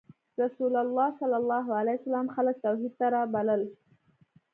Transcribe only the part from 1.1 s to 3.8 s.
ﷺ خلک توحید ته رابلل.